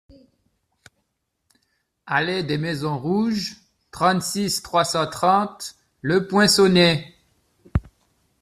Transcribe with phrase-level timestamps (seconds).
[2.07, 3.57] Allée des Maisons Rouges,
[3.91, 7.13] trente-six, trois cent trente Le Poinçonnet